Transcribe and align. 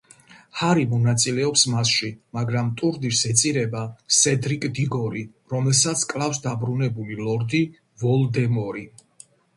ჰარი 0.59 0.83
მონაწილეობს 0.93 1.65
მასში, 1.73 2.07
მაგრამ 2.37 2.71
ტურნირს 2.79 3.21
ეწირება 3.33 3.83
სედრიკ 4.21 4.65
დიგორი, 4.79 5.21
რომელსაც 5.55 6.03
კლავს 6.15 6.43
დაბრუნებული 6.49 7.19
ლორდი 7.29 7.61
ვოლდემორი. 8.07 8.87